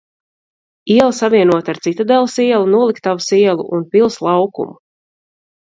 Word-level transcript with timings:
Iela 0.93 1.09
savienota 1.17 1.69
ar 1.73 1.79
Citadeles 1.87 2.39
ielu, 2.45 2.67
Noliktavas 2.77 3.29
ielu 3.43 3.69
un 3.79 3.87
Pils 3.93 4.21
laukumu. 4.31 4.75